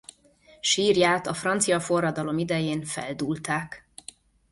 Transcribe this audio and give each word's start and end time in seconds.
Sírját 0.61 1.27
a 1.27 1.33
francia 1.33 1.79
forradalom 1.79 2.37
idején 2.37 2.83
feldúlták. 2.85 3.87